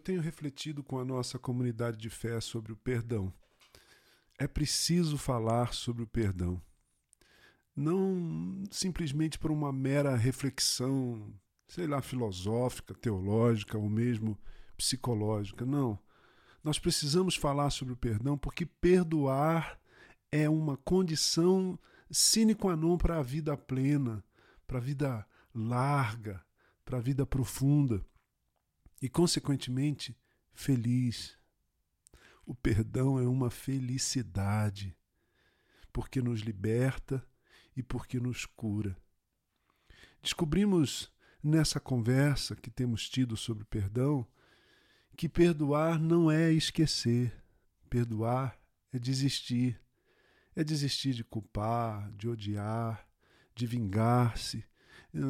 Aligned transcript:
Eu 0.00 0.02
tenho 0.02 0.22
refletido 0.22 0.82
com 0.82 0.98
a 0.98 1.04
nossa 1.04 1.38
comunidade 1.38 1.98
de 1.98 2.08
fé 2.08 2.40
sobre 2.40 2.72
o 2.72 2.76
perdão. 2.76 3.30
É 4.38 4.48
preciso 4.48 5.18
falar 5.18 5.74
sobre 5.74 6.02
o 6.02 6.06
perdão. 6.06 6.58
Não 7.76 8.64
simplesmente 8.70 9.38
por 9.38 9.50
uma 9.50 9.70
mera 9.70 10.16
reflexão, 10.16 11.30
sei 11.68 11.86
lá, 11.86 12.00
filosófica, 12.00 12.94
teológica 12.94 13.76
ou 13.76 13.90
mesmo 13.90 14.38
psicológica. 14.74 15.66
Não. 15.66 15.98
Nós 16.64 16.78
precisamos 16.78 17.36
falar 17.36 17.68
sobre 17.68 17.92
o 17.92 17.98
perdão 17.98 18.38
porque 18.38 18.64
perdoar 18.64 19.78
é 20.32 20.48
uma 20.48 20.78
condição 20.78 21.78
sine 22.10 22.54
qua 22.54 22.74
non 22.74 22.96
para 22.96 23.18
a 23.18 23.22
vida 23.22 23.54
plena, 23.54 24.24
para 24.66 24.78
a 24.78 24.80
vida 24.80 25.26
larga, 25.54 26.42
para 26.86 26.96
a 26.96 27.02
vida 27.02 27.26
profunda 27.26 28.02
e, 29.00 29.08
consequentemente, 29.08 30.16
feliz. 30.52 31.38
O 32.44 32.54
perdão 32.54 33.18
é 33.18 33.26
uma 33.26 33.50
felicidade, 33.50 34.96
porque 35.92 36.20
nos 36.20 36.40
liberta 36.40 37.26
e 37.76 37.82
porque 37.82 38.18
nos 38.18 38.44
cura. 38.44 38.96
Descobrimos 40.22 41.12
nessa 41.42 41.80
conversa 41.80 42.54
que 42.54 42.70
temos 42.70 43.08
tido 43.08 43.36
sobre 43.36 43.64
perdão 43.64 44.26
que 45.16 45.28
perdoar 45.28 45.98
não 45.98 46.30
é 46.30 46.52
esquecer, 46.52 47.42
perdoar 47.88 48.58
é 48.92 48.98
desistir. 48.98 49.80
É 50.54 50.64
desistir 50.64 51.14
de 51.14 51.22
culpar, 51.22 52.10
de 52.12 52.28
odiar, 52.28 53.06
de 53.54 53.66
vingar-se, 53.66 54.64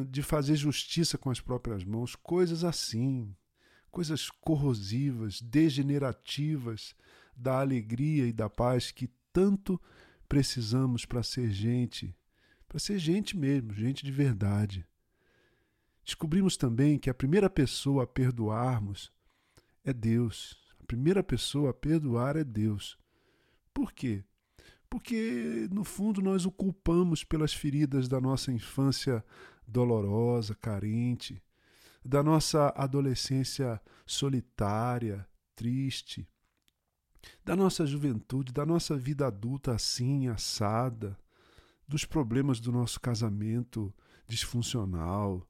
de 0.09 0.23
fazer 0.23 0.55
justiça 0.55 1.17
com 1.17 1.29
as 1.29 1.39
próprias 1.39 1.83
mãos, 1.83 2.15
coisas 2.15 2.63
assim, 2.63 3.35
coisas 3.91 4.29
corrosivas, 4.29 5.41
degenerativas 5.41 6.95
da 7.35 7.59
alegria 7.59 8.25
e 8.25 8.33
da 8.33 8.49
paz 8.49 8.89
que 8.91 9.09
tanto 9.33 9.79
precisamos 10.27 11.05
para 11.05 11.21
ser 11.21 11.51
gente, 11.51 12.15
para 12.67 12.79
ser 12.79 12.97
gente 12.97 13.37
mesmo, 13.37 13.73
gente 13.73 14.05
de 14.05 14.11
verdade. 14.11 14.87
Descobrimos 16.03 16.57
também 16.57 16.97
que 16.97 17.09
a 17.09 17.13
primeira 17.13 17.49
pessoa 17.49 18.03
a 18.03 18.07
perdoarmos 18.07 19.11
é 19.83 19.93
Deus. 19.93 20.57
A 20.79 20.85
primeira 20.85 21.21
pessoa 21.21 21.71
a 21.71 21.73
perdoar 21.73 22.35
é 22.35 22.43
Deus. 22.43 22.97
Por 23.73 23.91
quê? 23.91 24.23
Porque, 24.89 25.69
no 25.71 25.83
fundo, 25.83 26.21
nós 26.21 26.45
o 26.45 26.51
culpamos 26.51 27.23
pelas 27.23 27.53
feridas 27.53 28.09
da 28.09 28.19
nossa 28.19 28.51
infância 28.51 29.23
dolorosa, 29.65 30.53
carente, 30.53 31.41
da 32.03 32.23
nossa 32.23 32.73
adolescência 32.75 33.81
solitária, 34.05 35.27
triste, 35.55 36.27
da 37.45 37.55
nossa 37.55 37.85
juventude, 37.85 38.51
da 38.51 38.65
nossa 38.65 38.97
vida 38.97 39.27
adulta 39.27 39.73
assim, 39.73 40.27
assada, 40.27 41.17
dos 41.87 42.05
problemas 42.05 42.59
do 42.59 42.71
nosso 42.71 42.99
casamento 42.99 43.93
disfuncional. 44.27 45.47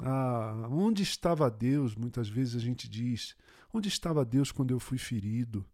Ah, 0.00 0.68
onde 0.70 1.02
estava 1.02 1.50
Deus? 1.50 1.94
Muitas 1.94 2.28
vezes 2.28 2.56
a 2.56 2.58
gente 2.58 2.88
diz: 2.88 3.36
onde 3.72 3.88
estava 3.88 4.24
Deus 4.24 4.50
quando 4.50 4.70
eu 4.70 4.80
fui 4.80 4.98
ferido? 4.98 5.64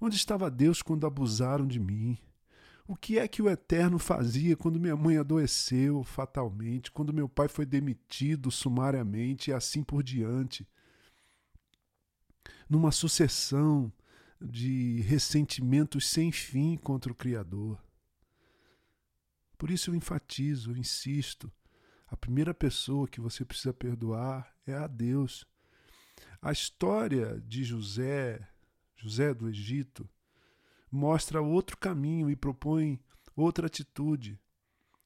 Onde 0.00 0.16
estava 0.16 0.50
Deus 0.50 0.82
quando 0.82 1.06
abusaram 1.06 1.66
de 1.66 1.78
mim? 1.78 2.18
O 2.92 2.94
que 2.94 3.18
é 3.18 3.26
que 3.26 3.40
o 3.40 3.48
Eterno 3.48 3.98
fazia 3.98 4.54
quando 4.54 4.78
minha 4.78 4.94
mãe 4.94 5.16
adoeceu 5.16 6.04
fatalmente, 6.04 6.92
quando 6.92 7.10
meu 7.10 7.26
pai 7.26 7.48
foi 7.48 7.64
demitido 7.64 8.50
sumariamente 8.50 9.50
e 9.50 9.54
assim 9.54 9.82
por 9.82 10.02
diante? 10.02 10.68
Numa 12.68 12.92
sucessão 12.92 13.90
de 14.38 15.00
ressentimentos 15.06 16.06
sem 16.06 16.30
fim 16.30 16.76
contra 16.76 17.10
o 17.10 17.14
Criador. 17.14 17.82
Por 19.56 19.70
isso 19.70 19.88
eu 19.88 19.94
enfatizo, 19.94 20.72
eu 20.72 20.76
insisto, 20.76 21.50
a 22.08 22.14
primeira 22.14 22.52
pessoa 22.52 23.08
que 23.08 23.22
você 23.22 23.42
precisa 23.42 23.72
perdoar 23.72 24.54
é 24.66 24.74
a 24.74 24.86
Deus. 24.86 25.46
A 26.42 26.52
história 26.52 27.42
de 27.48 27.64
José, 27.64 28.46
José 28.96 29.32
do 29.32 29.48
Egito, 29.48 30.06
mostra 30.92 31.40
outro 31.40 31.78
caminho 31.78 32.30
e 32.30 32.36
propõe 32.36 33.00
outra 33.34 33.66
atitude, 33.66 34.38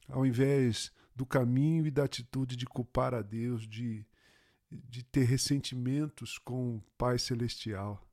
ao 0.09 0.25
invés 0.25 0.91
do 1.15 1.25
caminho 1.25 1.87
e 1.87 1.91
da 1.91 2.03
atitude 2.03 2.57
de 2.57 2.65
culpar 2.65 3.13
a 3.13 3.21
Deus, 3.21 3.65
de, 3.65 4.05
de 4.69 5.01
ter 5.03 5.23
ressentimentos 5.23 6.37
com 6.37 6.75
o 6.75 6.83
Pai 6.97 7.17
Celestial. 7.17 8.05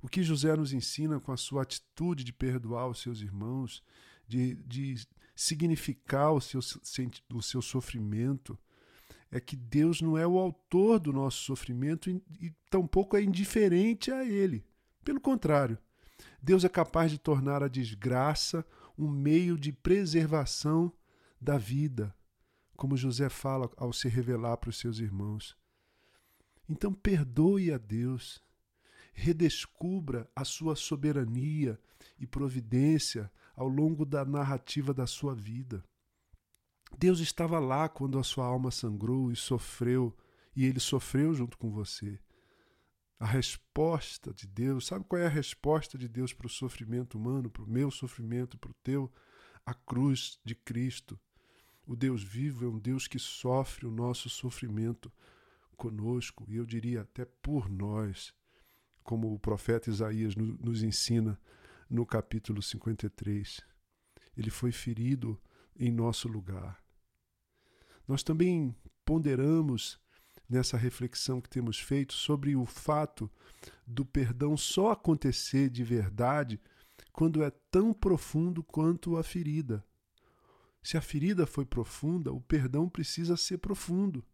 O 0.00 0.08
que 0.08 0.22
José 0.22 0.56
nos 0.56 0.72
ensina 0.72 1.20
com 1.20 1.32
a 1.32 1.36
sua 1.36 1.62
atitude 1.62 2.24
de 2.24 2.32
perdoar 2.32 2.88
os 2.88 3.00
seus 3.00 3.20
irmãos, 3.20 3.82
de, 4.26 4.54
de 4.54 5.06
significar 5.34 6.32
o 6.32 6.40
seu, 6.40 6.60
o 7.34 7.42
seu 7.42 7.60
sofrimento, 7.60 8.58
é 9.30 9.38
que 9.38 9.56
Deus 9.56 10.00
não 10.00 10.16
é 10.16 10.26
o 10.26 10.38
autor 10.38 10.98
do 10.98 11.12
nosso 11.12 11.42
sofrimento 11.42 12.08
e, 12.08 12.22
e 12.40 12.50
tampouco 12.70 13.16
é 13.16 13.22
indiferente 13.22 14.10
a 14.10 14.24
ele. 14.24 14.64
Pelo 15.04 15.20
contrário, 15.20 15.78
Deus 16.46 16.64
é 16.64 16.68
capaz 16.68 17.10
de 17.10 17.18
tornar 17.18 17.60
a 17.60 17.66
desgraça 17.66 18.64
um 18.96 19.08
meio 19.08 19.58
de 19.58 19.72
preservação 19.72 20.92
da 21.40 21.58
vida, 21.58 22.14
como 22.76 22.96
José 22.96 23.28
fala 23.28 23.68
ao 23.76 23.92
se 23.92 24.06
revelar 24.06 24.56
para 24.58 24.70
os 24.70 24.78
seus 24.78 25.00
irmãos. 25.00 25.56
Então, 26.68 26.94
perdoe 26.94 27.72
a 27.72 27.78
Deus, 27.78 28.40
redescubra 29.12 30.30
a 30.36 30.44
sua 30.44 30.76
soberania 30.76 31.80
e 32.16 32.28
providência 32.28 33.28
ao 33.56 33.66
longo 33.66 34.06
da 34.06 34.24
narrativa 34.24 34.94
da 34.94 35.04
sua 35.04 35.34
vida. 35.34 35.82
Deus 36.96 37.18
estava 37.18 37.58
lá 37.58 37.88
quando 37.88 38.20
a 38.20 38.22
sua 38.22 38.46
alma 38.46 38.70
sangrou 38.70 39.32
e 39.32 39.36
sofreu, 39.36 40.16
e 40.54 40.64
ele 40.64 40.78
sofreu 40.78 41.34
junto 41.34 41.58
com 41.58 41.72
você. 41.72 42.20
A 43.18 43.24
resposta 43.24 44.32
de 44.34 44.46
Deus, 44.46 44.86
sabe 44.86 45.04
qual 45.04 45.20
é 45.20 45.26
a 45.26 45.30
resposta 45.30 45.96
de 45.96 46.06
Deus 46.06 46.34
para 46.34 46.46
o 46.46 46.50
sofrimento 46.50 47.16
humano, 47.16 47.50
para 47.50 47.62
o 47.62 47.68
meu 47.68 47.90
sofrimento, 47.90 48.58
para 48.58 48.70
o 48.70 48.76
teu? 48.82 49.10
A 49.64 49.72
cruz 49.72 50.38
de 50.44 50.54
Cristo. 50.54 51.18
O 51.86 51.96
Deus 51.96 52.22
vivo 52.22 52.64
é 52.64 52.68
um 52.68 52.78
Deus 52.78 53.08
que 53.08 53.18
sofre 53.18 53.86
o 53.86 53.90
nosso 53.90 54.28
sofrimento 54.28 55.10
conosco, 55.76 56.44
e 56.48 56.56
eu 56.56 56.66
diria 56.66 57.02
até 57.02 57.24
por 57.24 57.70
nós, 57.70 58.34
como 59.02 59.32
o 59.32 59.38
profeta 59.38 59.88
Isaías 59.88 60.34
nos 60.34 60.82
ensina 60.82 61.40
no 61.88 62.04
capítulo 62.04 62.60
53. 62.60 63.60
Ele 64.36 64.50
foi 64.50 64.72
ferido 64.72 65.40
em 65.78 65.90
nosso 65.90 66.28
lugar. 66.28 66.82
Nós 68.06 68.22
também 68.22 68.74
ponderamos 69.04 69.98
nessa 70.48 70.76
reflexão 70.76 71.40
que 71.40 71.48
temos 71.48 71.78
feito 71.78 72.14
sobre 72.14 72.54
o 72.54 72.64
fato 72.64 73.30
do 73.86 74.04
perdão 74.04 74.56
só 74.56 74.90
acontecer 74.90 75.68
de 75.68 75.82
verdade 75.82 76.60
quando 77.12 77.42
é 77.42 77.50
tão 77.70 77.92
profundo 77.92 78.62
quanto 78.62 79.16
a 79.16 79.22
ferida. 79.22 79.84
Se 80.82 80.96
a 80.96 81.00
ferida 81.00 81.46
foi 81.46 81.64
profunda, 81.64 82.32
o 82.32 82.40
perdão 82.40 82.88
precisa 82.88 83.36
ser 83.36 83.58
profundo. 83.58 84.24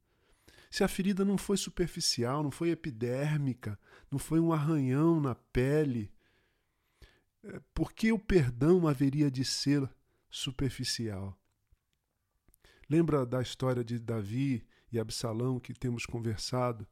Se 0.70 0.82
a 0.82 0.88
ferida 0.88 1.24
não 1.24 1.38
foi 1.38 1.56
superficial, 1.56 2.42
não 2.42 2.50
foi 2.50 2.70
epidérmica, 2.70 3.78
não 4.10 4.18
foi 4.18 4.40
um 4.40 4.52
arranhão 4.52 5.20
na 5.20 5.34
pele, 5.34 6.10
é, 7.44 7.60
por 7.74 7.92
que 7.92 8.12
o 8.12 8.18
perdão 8.18 8.86
haveria 8.86 9.30
de 9.30 9.44
ser 9.44 9.88
superficial? 10.30 11.36
Lembra 12.88 13.26
da 13.26 13.42
história 13.42 13.82
de 13.82 13.98
Davi 13.98 14.66
e 14.92 15.00
Absalão 15.00 15.58
que 15.58 15.72
temos 15.72 16.04
conversado? 16.04 16.86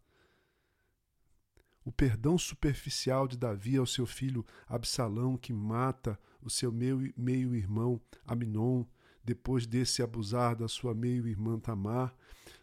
O 1.85 1.93
perdão 1.93 2.37
superficial 2.38 3.26
de 3.26 3.37
Davi 3.37 3.76
ao 3.76 3.87
seu 3.87 4.06
filho 4.06 4.44
Absalão, 4.67 5.37
que 5.37 5.52
mata 5.52 6.19
o 6.41 6.50
seu 6.50 6.70
meio-irmão 6.73 8.00
Aminon, 8.26 8.85
depois 9.23 9.67
desse 9.67 10.02
abusar 10.02 10.56
da 10.56 10.69
sua 10.69 10.94
meio-irmã 10.94 11.58
Tamar. 11.58 12.14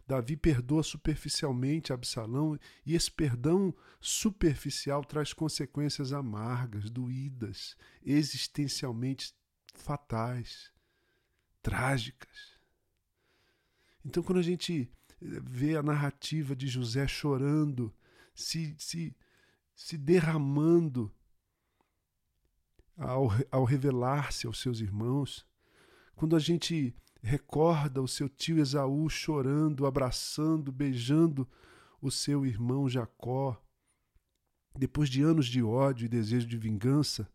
Davi 0.05 0.37
perdoa 0.37 0.83
superficialmente 0.83 1.91
Absalão 1.91 2.57
e 2.85 2.95
esse 2.95 3.11
perdão 3.11 3.73
superficial 3.99 5.03
traz 5.03 5.33
consequências 5.33 6.13
amargas, 6.13 6.89
doídas, 6.89 7.75
existencialmente 8.03 9.33
fatais, 9.73 10.71
trágicas. 11.61 12.57
Então, 14.05 14.23
quando 14.23 14.39
a 14.39 14.43
gente 14.43 14.89
vê 15.19 15.75
a 15.75 15.83
narrativa 15.83 16.55
de 16.55 16.67
José 16.67 17.07
chorando, 17.07 17.93
se, 18.33 18.75
se, 18.77 19.15
se 19.75 19.97
derramando 19.97 21.11
ao, 22.95 23.29
ao 23.51 23.63
revelar-se 23.63 24.47
aos 24.47 24.59
seus 24.59 24.79
irmãos, 24.79 25.45
quando 26.15 26.35
a 26.35 26.39
gente 26.39 26.95
Recorda 27.21 28.01
o 28.01 28.07
seu 28.07 28.29
tio 28.29 28.59
Esaú 28.59 29.09
chorando, 29.09 29.85
abraçando, 29.85 30.71
beijando 30.71 31.47
o 32.01 32.11
seu 32.11 32.45
irmão 32.45 32.87
Jacó. 32.87 33.61
Depois 34.73 35.09
de 35.09 35.23
anos 35.23 35.47
de 35.47 35.61
ódio 35.63 36.05
e 36.05 36.09
desejo 36.09 36.47
de 36.47 36.57
vingança, 36.57 37.29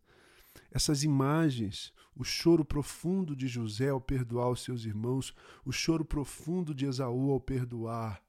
essas 0.71 1.03
imagens, 1.03 1.93
o 2.15 2.23
choro 2.23 2.63
profundo 2.63 3.35
de 3.35 3.47
José 3.47 3.89
ao 3.89 4.01
perdoar 4.01 4.49
os 4.49 4.61
seus 4.61 4.85
irmãos, 4.85 5.33
o 5.65 5.71
choro 5.71 6.05
profundo 6.05 6.73
de 6.73 6.85
Esaú 6.85 7.31
ao 7.31 7.39
perdoar 7.39 8.23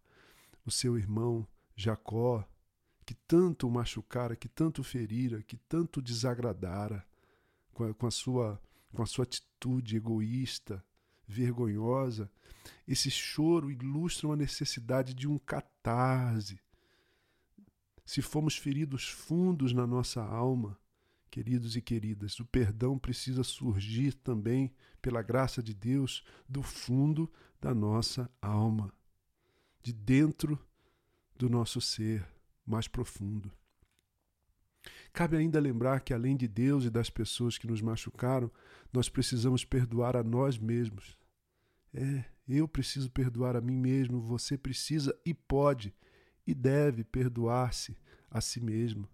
o 0.65 0.71
seu 0.71 0.99
irmão 0.99 1.47
Jacó, 1.77 2.47
que 3.05 3.15
tanto 3.15 3.67
o 3.67 3.71
machucara, 3.71 4.37
que 4.37 4.49
tanto 4.49 4.81
o 4.81 4.85
ferira, 4.85 5.43
que 5.43 5.57
tanto 5.57 5.99
o 5.99 6.03
desagradara 6.03 7.05
com 7.73 8.07
a, 8.07 8.11
sua, 8.11 8.61
com 8.93 9.03
a 9.03 9.07
sua 9.07 9.25
atitude 9.25 9.97
egoísta, 9.97 10.83
vergonhosa. 11.27 12.31
Esse 12.87 13.11
choro 13.11 13.71
ilustra 13.71 14.29
uma 14.29 14.37
necessidade 14.37 15.13
de 15.13 15.29
um 15.29 15.39
catarse. 15.39 16.59
Se 18.07 18.23
fomos 18.23 18.57
feridos 18.57 19.09
fundos 19.09 19.73
na 19.73 19.87
nossa 19.87 20.23
alma, 20.23 20.79
queridos 21.35 21.75
e 21.75 21.83
queridas, 21.83 22.39
o 22.39 22.45
perdão 22.45 22.97
precisa 22.97 23.43
surgir 23.43 24.15
também, 24.15 24.73
pela 25.03 25.21
graça 25.21 25.61
de 25.61 25.75
Deus, 25.75 26.25
do 26.49 26.63
fundo 26.63 27.29
da 27.61 27.75
nossa 27.75 28.31
alma, 28.41 28.95
de 29.83 29.93
dentro 29.93 30.57
do 31.37 31.51
nosso 31.51 31.81
ser 31.81 32.25
mais 32.65 32.87
profundo. 32.87 33.51
Cabe 35.13 35.37
ainda 35.37 35.59
lembrar 35.59 36.03
que, 36.03 36.15
além 36.15 36.37
de 36.37 36.47
Deus 36.47 36.85
e 36.85 36.91
das 36.91 37.11
pessoas 37.11 37.59
que 37.59 37.67
nos 37.67 37.83
machucaram, 37.83 38.49
nós 38.93 39.09
precisamos 39.09 39.65
perdoar 39.65 40.17
a 40.17 40.23
nós 40.23 40.57
mesmos. 40.57 41.19
É, 41.93 42.27
eu 42.47 42.69
preciso 42.69 43.11
perdoar 43.11 43.57
a 43.57 43.61
mim 43.61 43.77
mesmo, 43.77 44.21
você 44.21 44.57
precisa 44.57 45.13
e 45.27 45.35
pode 45.35 45.93
e 46.47 46.55
deve 46.55 47.03
perdoar-se 47.03 47.99
a 48.31 48.41
si 48.41 48.61
mesmo. 48.61 49.09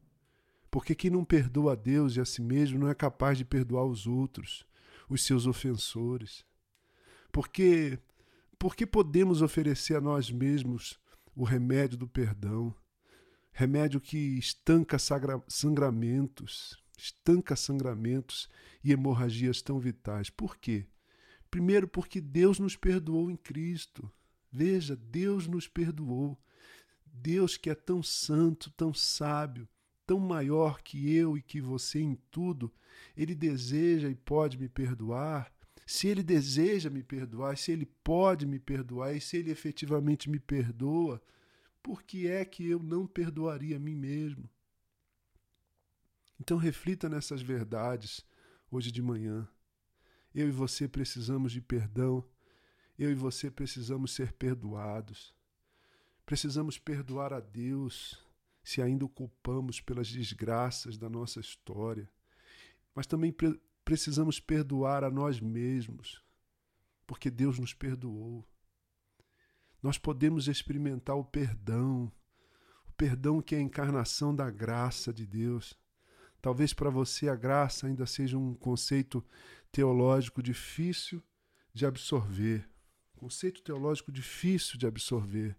Porque 0.70 0.94
quem 0.94 1.10
não 1.10 1.24
perdoa 1.24 1.72
a 1.72 1.76
Deus 1.76 2.16
e 2.16 2.20
a 2.20 2.24
si 2.24 2.40
mesmo 2.40 2.78
não 2.78 2.88
é 2.88 2.94
capaz 2.94 3.36
de 3.36 3.44
perdoar 3.44 3.84
os 3.84 4.06
outros, 4.06 4.64
os 5.08 5.24
seus 5.24 5.46
ofensores. 5.46 6.44
Porque 7.32 7.98
porque 8.58 8.84
podemos 8.84 9.40
oferecer 9.40 9.96
a 9.96 10.00
nós 10.02 10.30
mesmos 10.30 11.00
o 11.34 11.44
remédio 11.44 11.96
do 11.96 12.06
perdão, 12.06 12.74
remédio 13.52 13.98
que 13.98 14.38
estanca 14.38 14.98
sangramentos, 15.48 16.76
estanca 16.98 17.56
sangramentos 17.56 18.50
e 18.84 18.92
hemorragias 18.92 19.62
tão 19.62 19.80
vitais. 19.80 20.28
Por 20.28 20.58
quê? 20.58 20.86
Primeiro, 21.50 21.88
porque 21.88 22.20
Deus 22.20 22.58
nos 22.58 22.76
perdoou 22.76 23.30
em 23.30 23.36
Cristo. 23.36 24.12
Veja, 24.52 24.94
Deus 24.94 25.46
nos 25.46 25.66
perdoou. 25.66 26.38
Deus 27.06 27.56
que 27.56 27.70
é 27.70 27.74
tão 27.74 28.02
santo, 28.02 28.70
tão 28.72 28.92
sábio, 28.92 29.66
tão 30.10 30.18
maior 30.18 30.82
que 30.82 31.14
eu 31.14 31.38
e 31.38 31.40
que 31.40 31.60
você 31.60 32.00
em 32.00 32.16
tudo, 32.32 32.74
ele 33.16 33.32
deseja 33.32 34.08
e 34.08 34.14
pode 34.16 34.58
me 34.58 34.68
perdoar. 34.68 35.54
Se 35.86 36.08
ele 36.08 36.20
deseja 36.20 36.90
me 36.90 37.00
perdoar, 37.00 37.56
se 37.56 37.70
ele 37.70 37.86
pode 37.86 38.44
me 38.44 38.58
perdoar 38.58 39.14
e 39.14 39.20
se 39.20 39.36
ele 39.36 39.52
efetivamente 39.52 40.28
me 40.28 40.40
perdoa, 40.40 41.22
por 41.80 42.02
que 42.02 42.26
é 42.26 42.44
que 42.44 42.68
eu 42.68 42.80
não 42.80 43.06
perdoaria 43.06 43.76
a 43.76 43.78
mim 43.78 43.94
mesmo? 43.94 44.50
Então 46.40 46.56
reflita 46.56 47.08
nessas 47.08 47.40
verdades 47.40 48.26
hoje 48.68 48.90
de 48.90 49.00
manhã. 49.00 49.48
Eu 50.34 50.48
e 50.48 50.50
você 50.50 50.88
precisamos 50.88 51.52
de 51.52 51.60
perdão. 51.60 52.28
Eu 52.98 53.12
e 53.12 53.14
você 53.14 53.48
precisamos 53.48 54.10
ser 54.10 54.32
perdoados. 54.32 55.32
Precisamos 56.26 56.78
perdoar 56.78 57.32
a 57.32 57.38
Deus 57.38 58.28
se 58.70 58.82
ainda 58.82 59.04
o 59.04 59.08
culpamos 59.08 59.80
pelas 59.80 60.10
desgraças 60.10 60.96
da 60.96 61.08
nossa 61.08 61.40
história. 61.40 62.08
Mas 62.94 63.06
também 63.06 63.32
pre 63.32 63.60
precisamos 63.82 64.38
perdoar 64.38 65.02
a 65.02 65.10
nós 65.10 65.40
mesmos, 65.40 66.22
porque 67.06 67.28
Deus 67.28 67.58
nos 67.58 67.74
perdoou 67.74 68.46
nós 69.82 69.96
podemos 69.96 70.46
experimentar 70.46 71.16
o 71.16 71.24
perdão, 71.24 72.12
o 72.86 72.92
perdão 72.92 73.40
que 73.40 73.54
é 73.54 73.58
a 73.58 73.62
encarnação 73.62 74.34
da 74.34 74.50
graça 74.50 75.12
de 75.12 75.26
Deus. 75.26 75.74
Talvez 76.40 76.72
para 76.72 76.90
você 76.90 77.28
a 77.28 77.36
graça 77.36 77.86
ainda 77.86 78.06
seja 78.06 78.36
um 78.36 78.54
conceito 78.54 79.24
teológico 79.72 80.42
difícil 80.42 81.22
de 81.72 81.86
absorver, 81.86 82.68
conceito 83.16 83.62
teológico 83.62 84.10
difícil 84.10 84.78
de 84.78 84.86
absorver. 84.86 85.56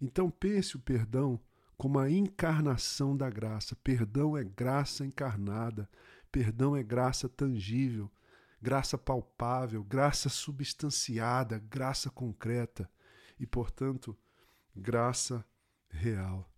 Então 0.00 0.30
pense 0.30 0.76
o 0.76 0.80
perdão 0.80 1.40
como 1.82 1.98
a 1.98 2.08
encarnação 2.08 3.16
da 3.16 3.28
graça. 3.28 3.74
Perdão 3.74 4.36
é 4.36 4.44
graça 4.44 5.04
encarnada, 5.04 5.90
perdão 6.30 6.76
é 6.76 6.82
graça 6.84 7.28
tangível, 7.28 8.08
graça 8.62 8.96
palpável, 8.96 9.82
graça 9.82 10.28
substanciada, 10.28 11.58
graça 11.58 12.08
concreta 12.08 12.88
e, 13.36 13.44
portanto, 13.44 14.16
graça 14.76 15.44
real. 15.88 16.48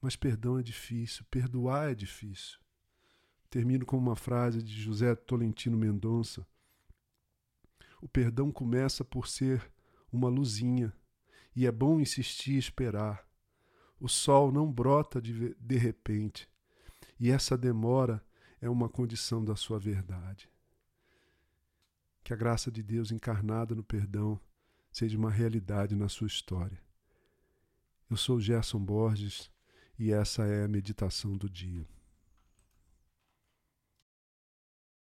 Mas 0.00 0.14
perdão 0.14 0.56
é 0.56 0.62
difícil, 0.62 1.26
perdoar 1.28 1.90
é 1.90 1.96
difícil. 1.96 2.60
Termino 3.50 3.84
com 3.84 3.98
uma 3.98 4.14
frase 4.14 4.62
de 4.62 4.80
José 4.80 5.16
Tolentino 5.16 5.76
Mendonça. 5.76 6.46
O 8.00 8.08
perdão 8.08 8.52
começa 8.52 9.04
por 9.04 9.26
ser 9.26 9.68
uma 10.12 10.28
luzinha, 10.28 10.92
e 11.56 11.66
é 11.66 11.72
bom 11.72 11.98
insistir 11.98 12.52
e 12.52 12.58
esperar. 12.58 13.27
O 14.00 14.08
sol 14.08 14.52
não 14.52 14.70
brota 14.70 15.20
de, 15.20 15.54
de 15.54 15.76
repente, 15.76 16.48
e 17.18 17.30
essa 17.30 17.58
demora 17.58 18.24
é 18.60 18.68
uma 18.68 18.88
condição 18.88 19.44
da 19.44 19.56
sua 19.56 19.78
verdade. 19.78 20.48
Que 22.22 22.32
a 22.32 22.36
graça 22.36 22.70
de 22.70 22.82
Deus 22.82 23.10
encarnada 23.10 23.74
no 23.74 23.82
perdão 23.82 24.40
seja 24.92 25.18
uma 25.18 25.30
realidade 25.30 25.96
na 25.96 26.08
sua 26.08 26.26
história. 26.26 26.80
Eu 28.10 28.16
sou 28.16 28.40
Gerson 28.40 28.78
Borges 28.78 29.50
e 29.98 30.12
essa 30.12 30.44
é 30.44 30.64
a 30.64 30.68
meditação 30.68 31.36
do 31.36 31.48
dia. 31.48 31.86